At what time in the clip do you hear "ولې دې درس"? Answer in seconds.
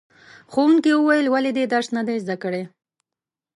1.29-1.87